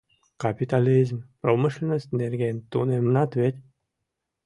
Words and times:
Капитализм 0.43 1.17
промышленность 1.41 2.15
нерген 2.19 2.55
тунемынат 2.71 3.31
вет? 3.39 3.55